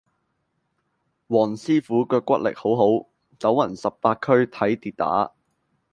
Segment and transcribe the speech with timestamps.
[1.27, 3.07] 黃師傅腳骨力好好，
[3.37, 5.31] 走勻十八區睇跌打